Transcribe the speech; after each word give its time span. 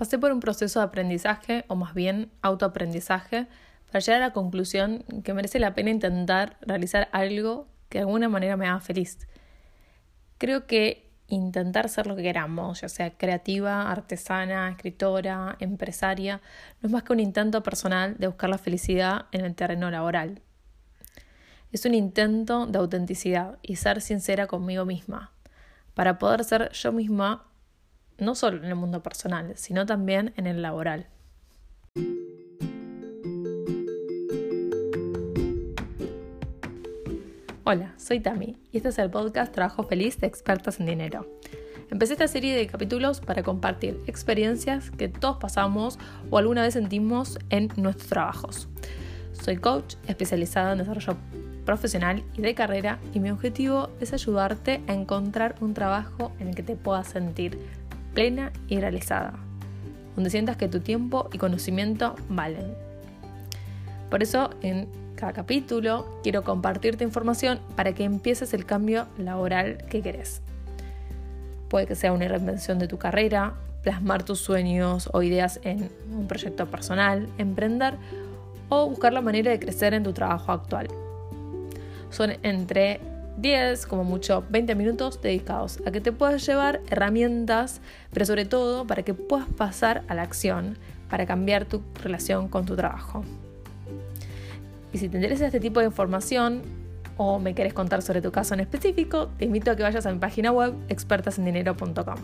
Pasé 0.00 0.18
por 0.18 0.32
un 0.32 0.40
proceso 0.40 0.80
de 0.80 0.86
aprendizaje, 0.86 1.66
o 1.68 1.76
más 1.76 1.92
bien 1.92 2.30
autoaprendizaje, 2.40 3.48
para 3.88 4.00
llegar 4.00 4.22
a 4.22 4.26
la 4.28 4.32
conclusión 4.32 5.04
que 5.22 5.34
merece 5.34 5.58
la 5.58 5.74
pena 5.74 5.90
intentar 5.90 6.56
realizar 6.62 7.10
algo 7.12 7.68
que 7.90 7.98
de 7.98 8.04
alguna 8.04 8.30
manera 8.30 8.56
me 8.56 8.66
haga 8.66 8.80
feliz. 8.80 9.28
Creo 10.38 10.66
que 10.66 11.12
intentar 11.26 11.90
ser 11.90 12.06
lo 12.06 12.16
que 12.16 12.22
queramos, 12.22 12.80
ya 12.80 12.88
sea 12.88 13.10
creativa, 13.10 13.90
artesana, 13.90 14.70
escritora, 14.70 15.56
empresaria, 15.60 16.40
no 16.80 16.86
es 16.86 16.92
más 16.92 17.02
que 17.02 17.12
un 17.12 17.20
intento 17.20 17.62
personal 17.62 18.16
de 18.16 18.28
buscar 18.28 18.48
la 18.48 18.56
felicidad 18.56 19.26
en 19.32 19.44
el 19.44 19.54
terreno 19.54 19.90
laboral. 19.90 20.40
Es 21.72 21.84
un 21.84 21.92
intento 21.92 22.64
de 22.64 22.78
autenticidad 22.78 23.58
y 23.60 23.76
ser 23.76 24.00
sincera 24.00 24.46
conmigo 24.46 24.86
misma, 24.86 25.34
para 25.92 26.18
poder 26.18 26.42
ser 26.44 26.72
yo 26.72 26.90
misma 26.90 27.49
no 28.20 28.34
solo 28.34 28.58
en 28.58 28.66
el 28.66 28.76
mundo 28.76 29.02
personal, 29.02 29.52
sino 29.56 29.86
también 29.86 30.32
en 30.36 30.46
el 30.46 30.62
laboral. 30.62 31.06
Hola, 37.64 37.94
soy 37.96 38.20
Tami 38.20 38.58
y 38.72 38.78
este 38.78 38.88
es 38.88 38.98
el 38.98 39.10
podcast 39.10 39.52
Trabajo 39.52 39.84
Feliz 39.84 40.18
de 40.18 40.26
Expertas 40.26 40.80
en 40.80 40.86
Dinero. 40.86 41.26
Empecé 41.90 42.14
esta 42.14 42.28
serie 42.28 42.56
de 42.56 42.66
capítulos 42.66 43.20
para 43.20 43.42
compartir 43.42 44.00
experiencias 44.06 44.90
que 44.90 45.08
todos 45.08 45.38
pasamos 45.38 45.98
o 46.30 46.38
alguna 46.38 46.62
vez 46.62 46.74
sentimos 46.74 47.38
en 47.48 47.68
nuestros 47.76 48.08
trabajos. 48.08 48.68
Soy 49.32 49.56
coach 49.56 49.94
especializada 50.06 50.72
en 50.72 50.78
desarrollo 50.78 51.16
profesional 51.64 52.24
y 52.36 52.42
de 52.42 52.54
carrera 52.54 52.98
y 53.14 53.20
mi 53.20 53.30
objetivo 53.30 53.90
es 54.00 54.12
ayudarte 54.12 54.80
a 54.88 54.92
encontrar 54.92 55.56
un 55.60 55.74
trabajo 55.74 56.32
en 56.40 56.48
el 56.48 56.54
que 56.54 56.62
te 56.62 56.76
puedas 56.76 57.08
sentir 57.08 57.58
plena 58.14 58.52
y 58.68 58.80
realizada, 58.80 59.34
donde 60.14 60.30
sientas 60.30 60.56
que 60.56 60.68
tu 60.68 60.80
tiempo 60.80 61.28
y 61.32 61.38
conocimiento 61.38 62.14
valen. 62.28 62.74
Por 64.10 64.22
eso 64.22 64.50
en 64.62 64.88
cada 65.14 65.32
capítulo 65.32 66.20
quiero 66.22 66.42
compartirte 66.42 67.04
información 67.04 67.60
para 67.76 67.94
que 67.94 68.04
empieces 68.04 68.54
el 68.54 68.64
cambio 68.64 69.06
laboral 69.18 69.84
que 69.88 70.02
querés. 70.02 70.42
Puede 71.68 71.86
que 71.86 71.94
sea 71.94 72.12
una 72.12 72.26
reinvención 72.26 72.78
de 72.78 72.88
tu 72.88 72.98
carrera, 72.98 73.54
plasmar 73.82 74.24
tus 74.24 74.40
sueños 74.40 75.08
o 75.12 75.22
ideas 75.22 75.60
en 75.62 75.90
un 76.12 76.26
proyecto 76.26 76.66
personal, 76.66 77.28
emprender 77.38 77.94
o 78.68 78.88
buscar 78.88 79.12
la 79.12 79.20
manera 79.20 79.50
de 79.50 79.58
crecer 79.58 79.94
en 79.94 80.02
tu 80.02 80.12
trabajo 80.12 80.52
actual. 80.52 80.88
Son 82.10 82.32
entre 82.42 83.00
10, 83.40 83.86
como 83.86 84.04
mucho 84.04 84.44
20 84.50 84.74
minutos 84.74 85.20
dedicados 85.22 85.80
a 85.86 85.90
que 85.90 86.00
te 86.00 86.12
puedas 86.12 86.44
llevar 86.46 86.80
herramientas, 86.90 87.80
pero 88.12 88.26
sobre 88.26 88.44
todo 88.44 88.86
para 88.86 89.02
que 89.02 89.14
puedas 89.14 89.48
pasar 89.48 90.04
a 90.08 90.14
la 90.14 90.22
acción 90.22 90.78
para 91.08 91.26
cambiar 91.26 91.64
tu 91.64 91.82
relación 92.02 92.48
con 92.48 92.66
tu 92.66 92.76
trabajo. 92.76 93.24
Y 94.92 94.98
si 94.98 95.08
te 95.08 95.16
interesa 95.16 95.46
este 95.46 95.60
tipo 95.60 95.80
de 95.80 95.86
información 95.86 96.62
o 97.16 97.38
me 97.38 97.54
quieres 97.54 97.74
contar 97.74 98.02
sobre 98.02 98.22
tu 98.22 98.32
caso 98.32 98.54
en 98.54 98.60
específico, 98.60 99.28
te 99.38 99.44
invito 99.44 99.70
a 99.70 99.76
que 99.76 99.82
vayas 99.82 100.06
a 100.06 100.12
mi 100.12 100.18
página 100.18 100.52
web 100.52 100.74
expertasendinero.com. 100.88 102.16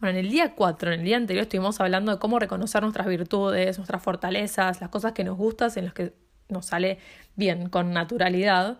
Bueno, 0.00 0.16
en 0.16 0.24
el 0.24 0.30
día 0.30 0.54
4, 0.54 0.92
en 0.92 1.00
el 1.00 1.04
día 1.04 1.16
anterior, 1.16 1.42
estuvimos 1.42 1.80
hablando 1.80 2.12
de 2.12 2.18
cómo 2.20 2.38
reconocer 2.38 2.82
nuestras 2.82 3.08
virtudes, 3.08 3.78
nuestras 3.78 4.00
fortalezas, 4.00 4.80
las 4.80 4.90
cosas 4.90 5.12
que 5.12 5.24
nos 5.24 5.36
gustan, 5.36 5.70
en 5.74 5.86
las 5.86 5.94
que 5.94 6.12
nos 6.48 6.66
sale 6.66 6.98
bien, 7.36 7.68
con 7.68 7.92
naturalidad. 7.92 8.78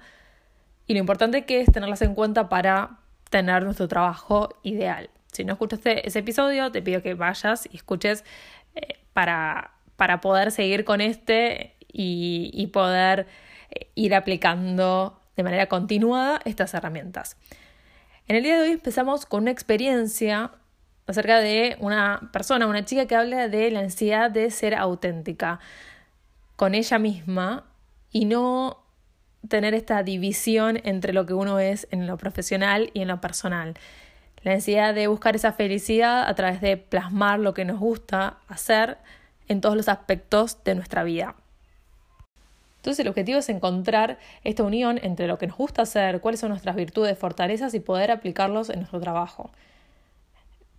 Y 0.86 0.94
lo 0.94 1.00
importante 1.00 1.44
que 1.44 1.60
es 1.60 1.70
tenerlas 1.70 2.02
en 2.02 2.14
cuenta 2.14 2.48
para 2.48 2.98
tener 3.30 3.62
nuestro 3.62 3.88
trabajo 3.88 4.48
ideal. 4.62 5.10
Si 5.32 5.44
no 5.44 5.52
escuchaste 5.52 6.06
ese 6.06 6.20
episodio, 6.20 6.72
te 6.72 6.82
pido 6.82 7.02
que 7.02 7.14
vayas 7.14 7.68
y 7.70 7.76
escuches 7.76 8.24
eh, 8.74 8.98
para, 9.12 9.72
para, 9.96 10.20
poder 10.20 10.50
seguir 10.50 10.84
con 10.84 11.00
este 11.00 11.74
y, 11.92 12.66
poder 12.72 13.26
eh, 13.70 13.90
ir 13.94 14.14
aplicando 14.14 15.20
de 15.36 15.42
manera 15.42 15.66
continuada 15.66 16.40
estas 16.44 16.74
herramientas. 16.74 17.36
En 18.26 18.36
el 18.36 18.42
día 18.42 18.56
de 18.56 18.62
hoy 18.62 18.72
empezamos 18.72 19.26
con 19.26 19.42
una 19.42 19.50
experiencia 19.50 20.50
acerca 21.06 21.38
de 21.40 21.76
una 21.80 22.30
persona, 22.32 22.66
una 22.66 22.84
chica 22.84 23.06
que 23.06 23.14
habla 23.14 23.48
de 23.48 23.70
la 23.70 23.82
necesidad 23.82 24.30
de 24.30 24.50
ser 24.50 24.74
auténtica 24.74 25.60
con 26.58 26.74
ella 26.74 26.98
misma 26.98 27.64
y 28.10 28.26
no 28.26 28.82
tener 29.48 29.72
esta 29.72 30.02
división 30.02 30.80
entre 30.84 31.14
lo 31.14 31.24
que 31.24 31.32
uno 31.32 31.60
es 31.60 31.88
en 31.92 32.06
lo 32.06 32.18
profesional 32.18 32.90
y 32.92 33.00
en 33.00 33.08
lo 33.08 33.22
personal. 33.22 33.74
La 34.42 34.52
necesidad 34.52 34.92
de 34.94 35.06
buscar 35.06 35.36
esa 35.36 35.52
felicidad 35.52 36.28
a 36.28 36.34
través 36.34 36.60
de 36.60 36.76
plasmar 36.76 37.38
lo 37.38 37.54
que 37.54 37.64
nos 37.64 37.78
gusta 37.78 38.38
hacer 38.48 38.98
en 39.48 39.62
todos 39.62 39.76
los 39.76 39.88
aspectos 39.88 40.62
de 40.64 40.74
nuestra 40.74 41.02
vida. 41.04 41.36
Entonces 42.76 43.00
el 43.00 43.08
objetivo 43.08 43.38
es 43.38 43.48
encontrar 43.48 44.18
esta 44.44 44.64
unión 44.64 45.00
entre 45.02 45.28
lo 45.28 45.38
que 45.38 45.46
nos 45.46 45.56
gusta 45.56 45.82
hacer, 45.82 46.20
cuáles 46.20 46.40
son 46.40 46.50
nuestras 46.50 46.76
virtudes, 46.76 47.16
fortalezas 47.16 47.72
y 47.72 47.80
poder 47.80 48.10
aplicarlos 48.10 48.68
en 48.68 48.80
nuestro 48.80 49.00
trabajo 49.00 49.50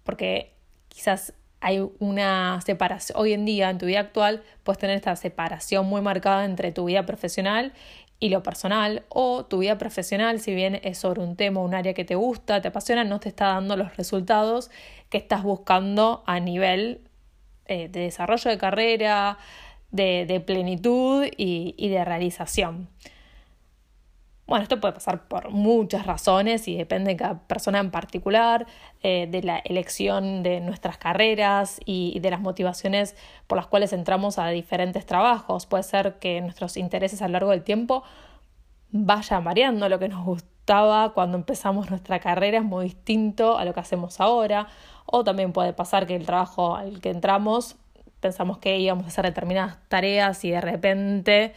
porque 0.09 0.51
quizás 0.87 1.33
hay 1.61 1.85
una 1.99 2.59
separación, 2.61 3.19
hoy 3.19 3.33
en 3.33 3.45
día 3.45 3.69
en 3.69 3.77
tu 3.77 3.85
vida 3.85 3.99
actual 3.99 4.43
puedes 4.63 4.79
tener 4.79 4.95
esta 4.95 5.15
separación 5.15 5.85
muy 5.85 6.01
marcada 6.01 6.45
entre 6.45 6.71
tu 6.71 6.85
vida 6.85 7.05
profesional 7.05 7.73
y 8.21 8.29
lo 8.29 8.43
personal, 8.43 9.03
o 9.07 9.45
tu 9.45 9.59
vida 9.59 9.77
profesional, 9.77 10.41
si 10.41 10.53
bien 10.53 10.81
es 10.83 10.97
sobre 10.97 11.21
un 11.21 11.37
tema, 11.37 11.61
un 11.61 11.73
área 11.73 11.93
que 11.93 12.03
te 12.03 12.15
gusta, 12.15 12.61
te 12.61 12.67
apasiona, 12.67 13.05
no 13.05 13.21
te 13.21 13.29
está 13.29 13.47
dando 13.47 13.77
los 13.77 13.95
resultados 13.95 14.69
que 15.09 15.17
estás 15.17 15.43
buscando 15.43 16.23
a 16.25 16.41
nivel 16.41 17.01
eh, 17.65 17.87
de 17.87 18.01
desarrollo 18.01 18.51
de 18.51 18.57
carrera, 18.57 19.37
de, 19.91 20.43
plenitud 20.45 21.27
y 21.37 21.87
de 21.87 22.03
realización. 22.03 22.89
Bueno, 24.49 24.63
esto 24.63 24.81
puede 24.81 24.95
pasar 24.95 25.27
por 25.27 25.51
muchas 25.51 26.07
razones 26.07 26.67
y 26.67 26.75
depende 26.75 27.11
de 27.11 27.17
cada 27.17 27.37
persona 27.37 27.77
en 27.77 27.91
particular, 27.91 28.65
eh, 29.03 29.27
de 29.29 29.43
la 29.43 29.59
elección 29.59 30.41
de 30.41 30.59
nuestras 30.59 30.97
carreras 30.97 31.79
y, 31.85 32.19
de 32.19 32.31
las 32.31 32.39
motivaciones 32.39 33.15
por 33.45 33.57
las 33.57 33.67
cuales 33.67 33.93
entramos 33.93 34.39
a 34.39 34.47
diferentes 34.47 35.05
trabajos. 35.05 35.67
Puede 35.67 35.83
ser 35.83 36.17
que 36.17 36.41
nuestros 36.41 36.77
intereses 36.77 37.21
a 37.21 37.27
lo 37.27 37.33
largo 37.33 37.51
del 37.51 37.61
tiempo 37.63 38.01
vayan 38.89 39.43
variando. 39.43 39.87
Lo 39.87 39.99
que 39.99 40.09
nos 40.09 40.25
gustaba 40.25 41.13
cuando 41.13 41.37
empezamos 41.37 41.91
nuestra 41.91 42.19
carrera 42.19 42.57
es 42.57 42.63
muy 42.63 42.85
distinto 42.85 43.55
a 43.55 43.65
lo 43.65 43.75
que 43.75 43.81
hacemos 43.81 44.19
ahora. 44.19 44.65
O 45.05 45.23
también 45.23 45.53
puede 45.53 45.73
pasar 45.73 46.07
que 46.07 46.15
el 46.15 46.25
trabajo 46.25 46.75
al 46.75 47.01
que 47.01 47.11
entramos 47.11 47.75
pensamos 48.19 48.57
que 48.57 48.79
íbamos 48.79 49.05
a 49.05 49.07
hacer 49.09 49.25
determinadas 49.25 49.77
tareas 49.89 50.43
y 50.43 50.49
de 50.49 50.59
repente 50.59 51.53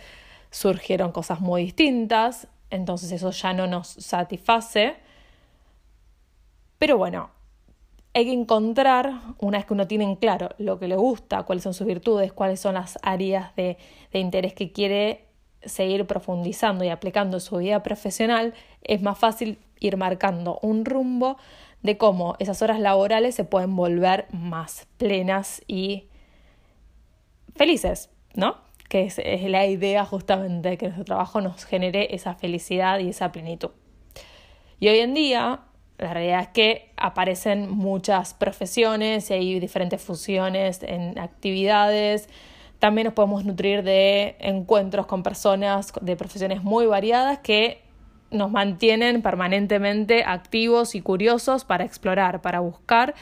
surgieron 0.51 1.11
cosas 1.11 1.41
muy 1.41 1.63
distintas 1.65 2.49
entonces 2.73 3.13
eso 3.13 3.31
ya 3.31 3.53
no 3.53 3.67
nos 3.67 3.87
satisface. 3.87 4.97
Pero 6.79 6.97
bueno, 6.97 7.31
hay 8.15 8.25
que 8.25 8.33
encontrar, 8.33 9.13
una 9.39 9.59
vez 9.59 9.67
que 9.67 9.75
uno 9.75 9.87
tiene 9.87 10.05
en 10.05 10.17
claro 10.17 10.49
lo 10.59 10.79
que 10.79 10.89
le 10.89 10.97
gusta, 10.97 11.45
cuáles 11.45 11.63
son 11.63 11.75
sus 11.75 11.87
virtudes, 11.87 12.33
cuáles 12.33 12.61
son 12.61 12.75
las 12.75 12.99
áreas 13.03 13.55
de, 13.57 13.77
de 14.13 14.19
interés 14.19 14.55
que 14.55 14.73
quiere 14.73 15.27
seguir 15.65 16.07
profundizando 16.07 16.83
y 16.83 16.89
aplicando 16.89 17.37
en 17.37 17.41
su 17.43 17.59
vida 17.59 17.83
profesional, 17.83 18.55
es 18.83 19.03
más 19.03 19.19
fácil 19.19 19.59
ir 19.79 19.97
marcando 19.97 20.59
un 20.63 20.85
rumbo 20.85 21.37
de 21.83 21.99
cómo 21.99 22.37
esas 22.39 22.63
horas 22.63 22.81
laborales 22.81 23.35
se 23.35 23.45
pueden 23.45 23.77
volver 23.77 24.27
más 24.33 24.87
plenas 24.97 25.63
y 25.69 26.09
felices, 27.55 28.11
¿no? 28.35 28.57
Que 28.93 29.07
es, 29.07 29.19
la 29.45 29.65
idea 29.65 30.05
justamente 30.05 30.77
que 30.77 30.85
nuestro 30.85 31.07
trabajo 31.07 31.41
nos 31.41 31.65
genere 31.65 32.15
esa 32.15 32.35
felicidad 32.35 32.99
y 32.99 33.09
esa 33.09 33.33
plenitud. 33.33 33.71
Y 34.81 34.89
hoy 34.89 34.99
en 34.99 35.15
día, 35.15 35.61
la 35.97 36.13
realidad 36.13 36.43
es 36.43 36.49
que 36.49 36.91
aparecen 36.99 37.71
muchas 37.71 38.35
profesiones 38.35 39.31
y 39.31 39.33
hay 39.33 39.61
diferentes 39.61 40.03
funciones 40.03 40.83
en 40.83 41.19
actividades. 41.19 42.29
También 42.81 43.07
nos 43.07 43.15
podemos 43.15 43.47
nutrir 43.47 43.83
de 43.83 44.37
encuentros 44.41 45.07
con 45.07 45.23
personas 45.23 45.95
de 46.03 46.15
profesiones 46.15 46.63
muy 46.63 46.85
variadas 46.85 47.39
que 47.39 47.81
nos 48.31 48.51
mantienen 48.51 49.23
permanentemente 49.23 50.23
activos 50.23 50.95
y 50.95 51.01
curiosos 51.01 51.65
para 51.65 51.85
explorar, 51.85 52.43
para 52.43 52.61
buscar 52.61 53.15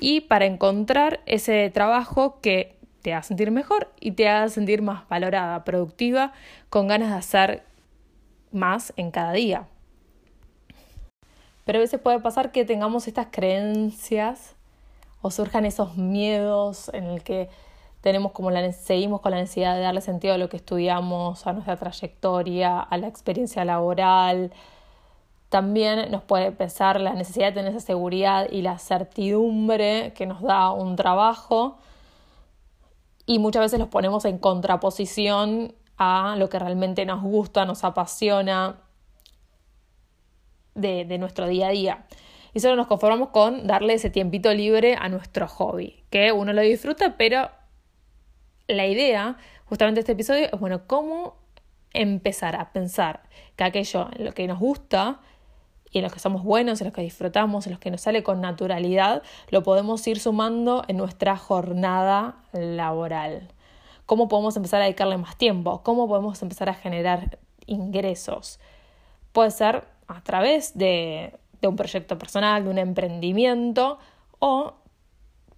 y 0.00 0.22
para 0.22 0.46
encontrar 0.46 1.20
ese 1.26 1.70
trabajo 1.70 2.40
que 2.40 2.73
te 3.04 3.12
haga 3.12 3.22
sentir 3.22 3.50
mejor 3.50 3.92
y 4.00 4.12
te 4.12 4.30
haga 4.30 4.48
sentir 4.48 4.80
más 4.80 5.06
valorada, 5.10 5.62
productiva, 5.62 6.32
con 6.70 6.88
ganas 6.88 7.10
de 7.10 7.16
hacer 7.16 7.62
más 8.50 8.94
en 8.96 9.10
cada 9.10 9.32
día. 9.32 9.68
Pero 11.66 11.78
a 11.78 11.82
veces 11.82 12.00
puede 12.00 12.18
pasar 12.20 12.50
que 12.50 12.64
tengamos 12.64 13.06
estas 13.06 13.26
creencias 13.30 14.56
o 15.20 15.30
surjan 15.30 15.66
esos 15.66 15.98
miedos 15.98 16.90
en 16.94 17.04
el 17.04 17.22
que 17.22 17.50
tenemos 18.00 18.32
como 18.32 18.50
la, 18.50 18.72
seguimos 18.72 19.20
con 19.20 19.32
la 19.32 19.38
necesidad 19.38 19.74
de 19.74 19.82
darle 19.82 20.00
sentido 20.00 20.32
a 20.32 20.38
lo 20.38 20.48
que 20.48 20.56
estudiamos, 20.56 21.46
a 21.46 21.52
nuestra 21.52 21.76
trayectoria, 21.76 22.80
a 22.80 22.96
la 22.96 23.06
experiencia 23.06 23.66
laboral. 23.66 24.50
también 25.50 26.10
nos 26.10 26.22
puede 26.22 26.52
pesar 26.52 26.98
la 27.00 27.12
necesidad 27.12 27.48
de 27.48 27.52
tener 27.52 27.70
esa 27.72 27.84
seguridad 27.84 28.48
y 28.50 28.62
la 28.62 28.78
certidumbre 28.78 30.14
que 30.14 30.24
nos 30.24 30.40
da 30.40 30.72
un 30.72 30.96
trabajo 30.96 31.76
y 33.26 33.38
muchas 33.38 33.62
veces 33.62 33.78
los 33.78 33.88
ponemos 33.88 34.24
en 34.24 34.38
contraposición 34.38 35.74
a 35.96 36.34
lo 36.36 36.48
que 36.48 36.58
realmente 36.58 37.06
nos 37.06 37.22
gusta, 37.22 37.64
nos 37.64 37.84
apasiona 37.84 38.80
de, 40.74 41.18
nuestro 41.18 41.46
día 41.48 41.68
a 41.68 41.70
día. 41.70 42.06
Y 42.52 42.60
solo 42.60 42.76
nos 42.76 42.86
conformamos 42.86 43.30
con 43.30 43.66
darle 43.66 43.94
ese 43.94 44.10
tiempito 44.10 44.52
libre 44.52 44.96
a 44.98 45.08
nuestro 45.08 45.48
hobby, 45.48 46.04
que 46.10 46.32
uno 46.32 46.52
lo 46.52 46.62
disfruta, 46.62 47.16
pero 47.16 47.50
la 48.68 48.86
idea 48.86 49.36
justamente 49.66 49.98
de 49.98 50.00
este 50.00 50.12
episodio 50.12 50.46
es, 50.52 50.60
bueno, 50.60 50.86
cómo 50.86 51.36
empezar 51.92 52.56
a 52.56 52.72
pensar 52.72 53.22
que 53.56 53.64
aquello, 53.64 54.08
lo 54.18 54.32
que 54.32 54.46
nos 54.46 54.58
gusta 54.58 55.20
y 55.94 55.98
en 55.98 56.02
los 56.02 56.12
que 56.12 56.18
somos 56.18 56.42
buenos, 56.42 56.80
en 56.80 56.88
los 56.88 56.92
que 56.92 57.02
disfrutamos, 57.02 57.66
en 57.66 57.72
los 57.72 57.80
que 57.80 57.88
nos 57.88 58.00
sale 58.00 58.24
con 58.24 58.40
naturalidad, 58.40 59.22
lo 59.50 59.62
podemos 59.62 60.04
ir 60.08 60.18
sumando 60.18 60.82
en 60.88 60.96
nuestra 60.96 61.36
jornada 61.36 62.34
laboral. 62.52 63.52
¿Cómo 64.04 64.26
podemos 64.26 64.56
empezar 64.56 64.80
a 64.80 64.84
dedicarle 64.84 65.16
más 65.18 65.38
tiempo? 65.38 65.82
¿Cómo 65.84 66.08
podemos 66.08 66.42
empezar 66.42 66.68
a 66.68 66.74
generar 66.74 67.38
ingresos? 67.66 68.58
Puede 69.30 69.52
ser 69.52 69.84
a 70.08 70.20
través 70.24 70.76
de, 70.76 71.38
de 71.60 71.68
un 71.68 71.76
proyecto 71.76 72.18
personal, 72.18 72.64
de 72.64 72.70
un 72.70 72.78
emprendimiento 72.78 73.98
o, 74.40 74.74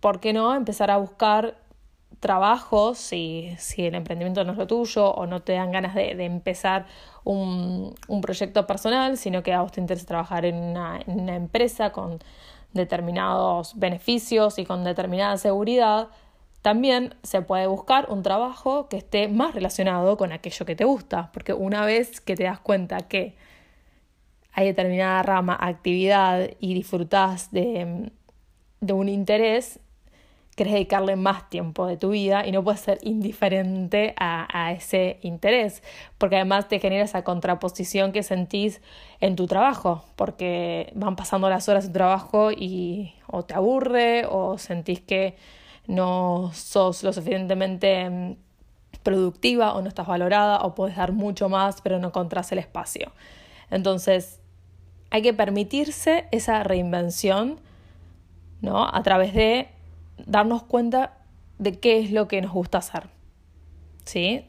¿por 0.01 0.21
qué 0.21 0.35
no?, 0.35 0.55
empezar 0.55 0.91
a 0.91 0.99
buscar 0.99 1.57
trabajo, 2.21 2.95
si, 2.95 3.55
si 3.59 3.87
el 3.87 3.95
emprendimiento 3.95 4.45
no 4.45 4.53
es 4.53 4.59
lo 4.59 4.67
tuyo 4.67 5.11
o 5.11 5.27
no 5.27 5.43
te 5.43 5.53
dan 5.53 5.71
ganas 5.71 5.95
de, 5.95 6.15
de 6.15 6.25
empezar 6.25 6.87
un, 7.25 7.95
un, 8.09 8.21
proyecto 8.21 8.67
personal, 8.67 9.17
sino 9.17 9.43
que 9.43 9.53
a 9.53 9.63
vos 9.63 9.73
te 9.73 9.81
interesa 9.81 10.07
trabajar 10.07 10.45
en 10.45 10.57
una, 10.57 11.01
empresa 11.07 11.93
con 11.93 12.19
determinados 12.73 13.79
beneficios 13.79 14.59
y 14.59 14.65
con 14.65 14.85
determinada 14.85 15.37
seguridad, 15.37 16.09
también 16.63 17.15
se 17.23 17.43
puede 17.43 17.67
buscar 17.67 18.11
un 18.11 18.23
trabajo 18.23 18.89
que 18.89 18.97
esté 18.97 19.29
más 19.29 19.55
relacionado 19.55 20.17
con 20.17 20.33
aquello 20.33 20.67
que 20.67 20.77
te 20.77 20.85
gusta, 20.85 21.31
porque 21.33 21.53
una 21.53 21.85
vez 21.85 22.21
que 22.21 22.35
te 22.35 22.45
das 22.45 22.61
cuenta 22.61 22.99
que 23.03 23.35
hay 24.53 24.67
determinada 24.67 25.23
rama, 25.23 25.57
actividad 25.61 26.49
y 26.61 26.75
disfrutás 26.75 27.51
de, 27.53 28.11
de 28.81 28.93
un 28.93 29.09
interés, 29.09 29.81
querés 30.57 30.73
dedicarle 30.73 31.17
más 31.17 31.49
tiempo 31.51 31.87
de 31.87 31.99
tu 31.99 32.11
vida 32.11 32.47
y 32.47 32.51
no 32.51 32.65
puedes 32.65 32.81
ser 32.81 32.99
indiferente 33.03 34.15
a, 34.19 34.49
a, 34.51 34.73
ese 34.73 35.19
interés, 35.23 35.83
porque 36.19 36.37
además 36.37 36.67
te 36.67 36.81
genera 36.81 37.05
esa 37.05 37.23
contraposición 37.23 38.11
que 38.11 38.23
sentís 38.23 38.81
en 39.21 39.37
tu 39.37 39.47
trabajo, 39.47 40.03
porque 40.17 40.93
van 40.95 41.15
pasando 41.15 41.49
las 41.51 41.69
horas 41.69 41.87
de 41.87 41.93
trabajo 41.93 42.51
y 42.51 43.15
o 43.27 43.45
te 43.45 43.55
aburre 43.55 44.25
o 44.29 44.57
sentís 44.57 45.01
que 45.01 45.37
no 45.87 46.51
sos 46.55 47.03
lo 47.03 47.13
suficientemente 47.13 48.09
mm, 48.09 48.37
productiva 49.03 49.75
o 49.75 49.83
no 49.83 49.89
estás 49.89 50.07
valorada 50.07 50.63
o 50.63 50.75
puedes 50.75 50.97
dar 50.97 51.13
mucho 51.13 51.49
más 51.49 51.81
pero 51.83 51.99
no 51.99 52.09
encontrás 52.09 52.51
el 52.53 52.59
espacio. 52.59 53.13
Entonces, 53.71 54.41
hay 55.11 55.23
que 55.23 55.35
permitirse 55.35 56.29
esa 56.31 56.63
reinvención, 56.63 57.61
¿no? 58.63 58.89
A 58.89 59.03
través 59.03 59.35
de 59.35 59.69
darnos 60.25 60.63
cuenta 60.63 61.19
de 61.59 61.79
qué 61.79 61.99
es 61.99 62.11
lo 62.11 62.29
que 62.29 62.41
nos 62.41 62.53
gusta 62.53 62.79
hacer. 62.79 63.09
¿Sí? 64.05 64.47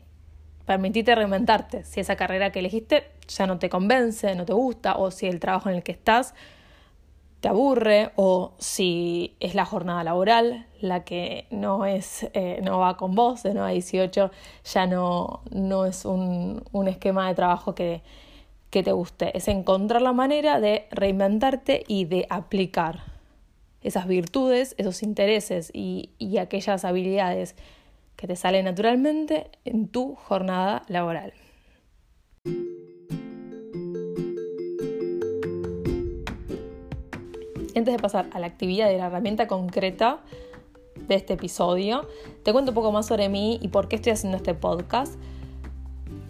Permitite 0.65 1.15
reinventarte. 1.15 1.83
Si 1.83 1.99
esa 1.99 2.15
carrera 2.15 2.51
que 2.51 2.59
elegiste 2.59 3.11
ya 3.27 3.47
no 3.47 3.59
te 3.59 3.69
convence, 3.69 4.35
no 4.35 4.45
te 4.45 4.53
gusta, 4.53 4.97
o 4.97 5.11
si 5.11 5.27
el 5.27 5.39
trabajo 5.39 5.69
en 5.69 5.75
el 5.75 5.83
que 5.83 5.91
estás 5.91 6.33
te 7.39 7.49
aburre, 7.49 8.11
o 8.15 8.53
si 8.57 9.35
es 9.39 9.53
la 9.53 9.65
jornada 9.65 10.03
laboral 10.03 10.65
la 10.81 11.03
que 11.03 11.45
no 11.51 11.85
es, 11.85 12.27
eh, 12.33 12.59
no 12.63 12.79
va 12.79 12.97
con 12.97 13.15
vos, 13.15 13.43
de 13.43 13.53
9 13.53 13.69
a 13.69 13.73
18, 13.73 14.31
ya 14.63 14.87
no, 14.87 15.41
no 15.51 15.85
es 15.85 16.05
un, 16.05 16.63
un 16.71 16.87
esquema 16.87 17.27
de 17.27 17.35
trabajo 17.35 17.75
que, 17.75 18.01
que 18.69 18.83
te 18.83 18.91
guste. 18.91 19.35
Es 19.37 19.47
encontrar 19.47 20.01
la 20.01 20.13
manera 20.13 20.59
de 20.59 20.87
reinventarte 20.91 21.83
y 21.87 22.05
de 22.05 22.25
aplicar 22.29 23.16
esas 23.81 24.07
virtudes, 24.07 24.75
esos 24.77 25.03
intereses 25.03 25.69
y, 25.73 26.11
y 26.17 26.37
aquellas 26.37 26.85
habilidades 26.85 27.55
que 28.15 28.27
te 28.27 28.35
salen 28.35 28.65
naturalmente 28.65 29.49
en 29.63 29.87
tu 29.87 30.15
jornada 30.15 30.83
laboral. 30.87 31.33
Antes 37.75 37.93
de 37.93 37.99
pasar 37.99 38.27
a 38.33 38.39
la 38.39 38.47
actividad 38.47 38.89
de 38.89 38.97
la 38.97 39.05
herramienta 39.05 39.45
concreta 39.45 40.21
de 41.07 41.13
este 41.13 41.33
episodio, 41.33 42.07
te 42.43 42.51
cuento 42.51 42.71
un 42.71 42.75
poco 42.75 42.91
más 42.91 43.05
sobre 43.05 43.29
mí 43.29 43.59
y 43.61 43.67
por 43.67 43.87
qué 43.87 43.97
estoy 43.97 44.13
haciendo 44.13 44.37
este 44.37 44.55
podcast. 44.55 45.13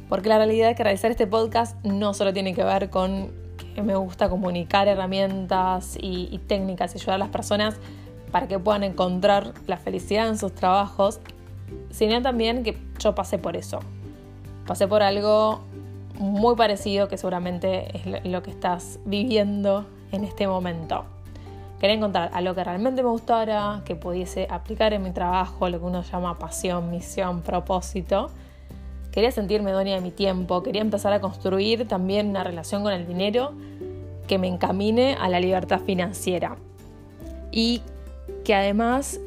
Porque 0.09 0.27
la 0.27 0.37
realidad 0.37 0.69
es 0.69 0.75
que 0.75 0.83
realizar 0.83 1.09
este 1.09 1.25
podcast 1.25 1.83
no 1.85 2.13
solo 2.13 2.33
tiene 2.33 2.53
que 2.53 2.65
ver 2.65 2.89
con 2.89 3.31
me 3.81 3.95
gusta 3.95 4.29
comunicar 4.29 4.87
herramientas 4.87 5.97
y, 6.01 6.39
técnicas 6.47 6.95
y 6.95 6.97
ayudar 6.97 7.15
a 7.15 7.17
las 7.19 7.29
personas 7.29 7.75
para 8.31 8.47
que 8.47 8.59
puedan 8.59 8.83
encontrar 8.83 9.53
la 9.67 9.77
felicidad 9.77 10.27
en 10.27 10.37
sus 10.37 10.53
trabajos, 10.53 11.19
sino 11.91 12.21
también 12.21 12.63
que 12.63 12.77
yo 12.99 13.15
pasé 13.15 13.37
por 13.37 13.55
eso. 13.55 13.79
Pasé 14.65 14.87
por 14.87 15.01
algo 15.01 15.61
muy 16.19 16.55
parecido 16.55 17.07
que 17.07 17.17
seguramente 17.17 17.95
es 17.97 18.25
lo 18.25 18.43
que 18.43 18.51
estás 18.51 18.99
viviendo 19.05 19.85
en 20.11 20.23
este 20.23 20.47
momento. 20.47 21.05
Quería 21.79 21.95
encontrar 21.95 22.31
algo 22.33 22.55
que 22.55 22.63
realmente 22.63 23.03
me 23.03 23.09
gustara, 23.09 23.83
que 23.85 23.95
pudiese 23.95 24.47
aplicar 24.49 24.93
en 24.93 25.03
mi 25.03 25.11
trabajo, 25.11 25.69
lo 25.69 25.79
que 25.79 25.85
uno 25.85 26.01
llama 26.01 26.39
pasión, 26.39 26.89
misión, 26.89 27.41
propósito. 27.41 28.31
Quería 29.17 29.31
sentirme 29.31 29.71
dueña 29.71 29.95
de 29.95 30.01
mi 30.01 30.11
tiempo, 30.11 30.61
quería 30.61 30.83
empezar 30.83 31.11
a 31.11 31.19
construir 31.19 31.87
también 31.87 32.29
una 32.29 32.43
relación 32.43 32.83
con 32.83 32.93
el 32.93 33.07
dinero 33.07 33.51
que 34.27 34.37
me 34.37 34.47
encamine 34.47 35.15
a 35.19 35.27
la 35.27 35.39
libertad 35.39 35.79
financiera. 35.79 36.57
Y 37.51 37.81
que 38.45 38.53
además 38.53 39.19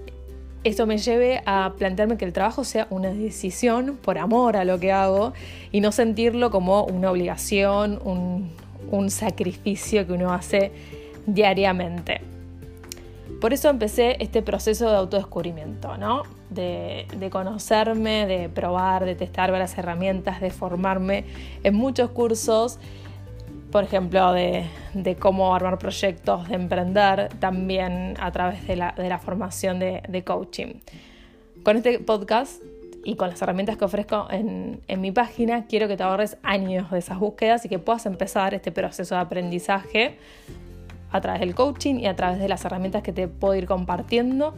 esto 0.63 0.87
me 0.87 0.97
lleve 0.99 1.43
a 1.45 1.73
plantearme 1.77 2.17
que 2.19 2.25
el 2.25 2.33
trabajo 2.33 2.63
sea 2.63 2.87
una 2.91 3.09
decisión 3.09 3.99
por 4.01 4.19
amor 4.19 4.57
a 4.57 4.65
lo 4.65 4.79
que 4.79 4.93
hago 4.93 5.33
y 5.73 5.81
no 5.81 5.91
sentirlo 5.91 6.53
como 6.53 6.85
una 6.85 7.11
obligación, 7.11 8.01
un, 8.05 8.53
un 8.93 9.11
sacrificio 9.11 10.07
que 10.07 10.13
uno 10.13 10.33
hace 10.33 10.71
diariamente. 11.27 12.30
Por 13.41 13.55
eso 13.55 13.71
empecé 13.71 14.17
este 14.21 14.43
proceso 14.43 14.91
de 14.91 14.97
autodescubrimiento, 14.97 15.97
¿no? 15.97 16.25
De, 16.51 17.07
conocerme, 17.31 18.27
de 18.27 18.51
probar, 18.51 19.07
de 19.07 19.15
testar 19.15 19.51
varias 19.51 19.77
herramientas, 19.79 20.43
de 20.43 20.51
formarme 20.51 21.25
en 21.65 21.75
muchos 21.75 22.11
cursos, 22.11 22.79
por 23.73 23.85
ejemplo, 23.85 24.35
de, 24.35 24.67
cómo 25.19 25.55
armar 25.55 25.79
proyectos, 25.79 26.49
de 26.49 26.57
emprender, 26.57 27.31
también 27.39 28.15
a 28.21 28.31
través 28.31 28.67
de 28.67 28.77
la, 28.77 29.21
formación 29.25 29.79
de, 29.79 30.03
de, 30.07 30.23
coaching. 30.23 30.75
Con 31.63 31.79
este 31.79 31.99
podcast 31.99 32.61
y 33.05 33.15
con 33.15 33.31
las 33.31 33.41
herramientas 33.41 33.79
que 33.79 33.87
ofrezco 33.87 34.27
en, 34.31 34.83
en 34.87 35.01
mi 35.01 35.13
página, 35.13 35.65
quiero 35.65 35.89
que 35.89 35.97
te 35.97 36.03
ahorres 36.03 36.37
años 36.43 36.91
de 36.91 36.99
esas 36.99 37.19
búsquedas 37.19 37.65
y 37.65 37.71
que 37.71 37.79
puedas 37.79 38.05
empezar 38.05 38.53
este 38.53 38.71
proceso 38.71 39.15
de 39.15 39.21
aprendizaje 39.23 40.19
a 41.11 41.21
través 41.21 41.41
del 41.41 41.55
coaching 41.55 41.97
y 41.97 42.07
a 42.07 42.17
través 42.17 42.39
de 42.39 42.49
las 42.49 42.65
herramientas 42.65 43.03
que 43.03 43.13
te 43.13 43.29
puedo 43.29 43.55
ir 43.55 43.67
compartiendo 43.67 44.55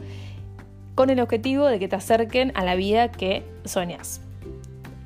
con 0.95 1.09
el 1.09 1.19
objetivo 1.19 1.65
de 1.65 1.79
que 1.79 1.87
te 1.87 1.95
acerquen 1.95 2.51
a 2.55 2.63
la 2.63 2.75
vida 2.75 3.11
que 3.11 3.43
sueñas. 3.65 4.21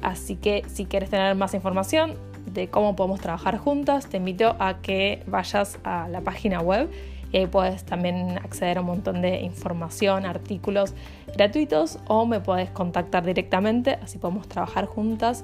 Así 0.01 0.35
que 0.35 0.63
si 0.67 0.85
quieres 0.85 1.09
tener 1.09 1.35
más 1.35 1.53
información 1.53 2.15
de 2.45 2.69
cómo 2.69 2.95
podemos 2.95 3.19
trabajar 3.19 3.57
juntas, 3.57 4.07
te 4.07 4.17
invito 4.17 4.55
a 4.59 4.81
que 4.81 5.23
vayas 5.27 5.79
a 5.83 6.07
la 6.07 6.21
página 6.21 6.61
web 6.61 6.89
y 7.31 7.37
ahí 7.37 7.47
puedes 7.47 7.83
también 7.83 8.37
acceder 8.37 8.77
a 8.77 8.81
un 8.81 8.87
montón 8.87 9.21
de 9.21 9.41
información, 9.41 10.25
artículos 10.25 10.93
gratuitos 11.35 11.99
o 12.07 12.25
me 12.25 12.39
puedes 12.39 12.69
contactar 12.69 13.25
directamente, 13.25 13.97
así 14.01 14.17
podemos 14.17 14.47
trabajar 14.47 14.85
juntas 14.85 15.43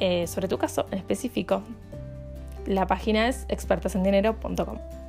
eh, 0.00 0.26
sobre 0.26 0.48
tu 0.48 0.58
caso 0.58 0.86
en 0.90 0.98
específico. 0.98 1.62
La 2.66 2.86
página 2.86 3.28
es 3.28 3.44
expertasendinero.com. 3.48 5.01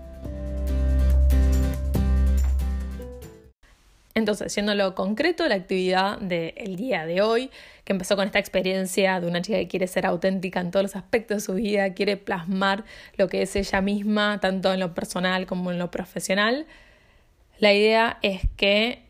Entonces, 4.23 4.53
siendo 4.53 4.73
lo 4.73 4.95
concreto, 4.95 5.45
la 5.49 5.55
actividad 5.55 6.17
del 6.17 6.77
día 6.77 7.05
de 7.05 7.21
hoy, 7.21 7.51
que 7.83 7.91
empezó 7.91 8.15
con 8.15 8.25
esta 8.25 8.39
experiencia 8.39 9.19
de 9.19 9.27
una 9.27 9.41
chica 9.41 9.57
que 9.57 9.67
quiere 9.67 9.85
ser 9.87 10.05
auténtica 10.05 10.61
en 10.61 10.71
todos 10.71 10.81
los 10.81 10.95
aspectos 10.95 11.35
de 11.35 11.41
su 11.41 11.55
vida, 11.55 11.93
quiere 11.93 12.15
plasmar 12.15 12.85
lo 13.17 13.27
que 13.27 13.41
es 13.41 13.53
ella 13.57 13.81
misma, 13.81 14.39
tanto 14.39 14.71
en 14.71 14.79
lo 14.79 14.93
personal 14.93 15.45
como 15.45 15.71
en 15.73 15.77
lo 15.77 15.91
profesional, 15.91 16.67
la 17.59 17.73
idea 17.73 18.17
es 18.21 18.43
que 18.55 19.03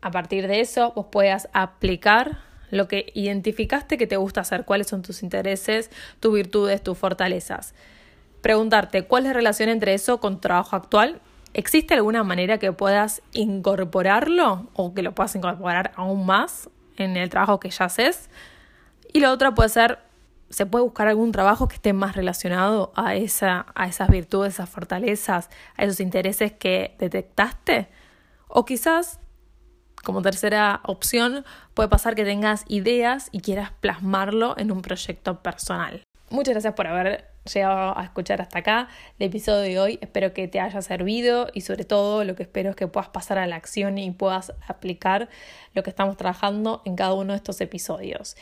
a 0.00 0.12
partir 0.12 0.46
de 0.46 0.60
eso 0.60 0.92
vos 0.94 1.06
puedas 1.10 1.48
aplicar 1.52 2.38
lo 2.70 2.86
que 2.86 3.10
identificaste 3.14 3.98
que 3.98 4.06
te 4.06 4.16
gusta 4.16 4.42
hacer, 4.42 4.64
cuáles 4.64 4.86
son 4.86 5.02
tus 5.02 5.24
intereses, 5.24 5.90
tus 6.20 6.32
virtudes, 6.32 6.84
tus 6.84 6.96
fortalezas. 6.96 7.74
preguntarte 8.42 9.02
cuál 9.02 9.24
es 9.24 9.30
la 9.30 9.32
relación 9.34 9.68
entre 9.68 9.94
eso 9.94 10.20
con 10.20 10.34
tu 10.36 10.42
trabajo 10.42 10.76
actual. 10.76 11.20
¿Existe 11.54 11.92
alguna 11.92 12.24
manera 12.24 12.58
que 12.58 12.72
puedas 12.72 13.20
incorporarlo 13.32 14.70
o 14.72 14.94
que 14.94 15.02
lo 15.02 15.14
puedas 15.14 15.34
incorporar 15.36 15.92
aún 15.96 16.24
más 16.24 16.70
en 16.96 17.16
el 17.16 17.28
trabajo 17.28 17.60
que 17.60 17.68
ya 17.68 17.84
haces? 17.84 18.30
Y 19.12 19.20
la 19.20 19.32
otra 19.32 19.54
puede 19.54 19.68
ser, 19.68 19.98
se 20.48 20.64
puede 20.64 20.84
buscar 20.84 21.08
algún 21.08 21.30
trabajo 21.30 21.68
que 21.68 21.74
esté 21.74 21.92
más 21.92 22.16
relacionado 22.16 22.92
a, 22.96 23.16
esa, 23.16 23.66
a 23.74 23.86
esas 23.86 24.08
virtudes, 24.08 24.54
esas 24.54 24.70
fortalezas, 24.70 25.50
a 25.76 25.84
esos 25.84 26.00
intereses 26.00 26.52
que 26.52 26.96
detectaste. 26.98 27.88
O 28.48 28.64
quizás, 28.64 29.20
como 30.04 30.22
tercera 30.22 30.80
opción, 30.84 31.44
puede 31.74 31.90
pasar 31.90 32.14
que 32.14 32.24
tengas 32.24 32.64
ideas 32.68 33.28
y 33.30 33.40
quieras 33.40 33.72
plasmarlo 33.72 34.54
en 34.56 34.72
un 34.72 34.80
proyecto 34.80 35.42
personal. 35.42 36.02
Muchas 36.32 36.54
gracias 36.54 36.72
por 36.72 36.86
haber 36.86 37.26
llegado 37.52 37.96
a 37.96 38.02
escuchar 38.04 38.40
hasta 38.40 38.60
acá 38.60 38.88
el 39.18 39.26
episodio 39.26 39.60
de 39.60 39.78
hoy. 39.78 39.98
Espero 40.00 40.32
que 40.32 40.48
te 40.48 40.60
haya 40.60 40.80
servido 40.80 41.48
y 41.52 41.60
sobre 41.60 41.84
todo 41.84 42.24
lo 42.24 42.34
que 42.34 42.44
espero 42.44 42.70
es 42.70 42.76
que 42.76 42.86
puedas 42.86 43.10
pasar 43.10 43.36
a 43.36 43.46
la 43.46 43.56
acción 43.56 43.98
y 43.98 44.10
puedas 44.12 44.54
aplicar 44.66 45.28
lo 45.74 45.82
que 45.82 45.90
estamos 45.90 46.16
trabajando 46.16 46.80
en 46.86 46.96
cada 46.96 47.12
uno 47.12 47.34
de 47.34 47.36
estos 47.36 47.60
episodios 47.60 48.34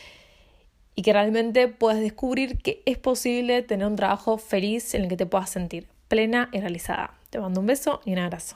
y 0.95 1.01
que 1.01 1.11
realmente 1.11 1.67
puedas 1.67 1.99
descubrir 1.99 2.59
que 2.59 2.81
es 2.85 2.97
posible 2.97 3.61
tener 3.61 3.85
un 3.85 3.97
trabajo 3.97 4.37
feliz 4.37 4.93
en 4.93 5.03
el 5.03 5.09
que 5.09 5.17
te 5.17 5.25
puedas 5.25 5.49
sentir 5.49 5.89
plena 6.07 6.47
y 6.53 6.61
realizada. 6.61 7.15
Te 7.29 7.41
mando 7.41 7.59
un 7.59 7.67
beso 7.67 7.99
y 8.05 8.13
un 8.13 8.19
abrazo. 8.19 8.55